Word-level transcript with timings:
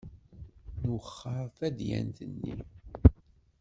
Nwexxer 0.83 1.43
tadyant-nni. 1.57 2.55